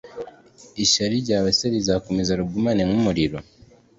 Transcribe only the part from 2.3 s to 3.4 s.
rigurumane nk'umuriro